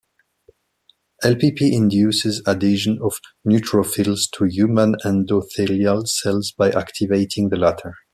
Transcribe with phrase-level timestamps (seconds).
[1.23, 7.93] Lpp induces adhesion of neutrophils to human endothelial cells by activating the latter.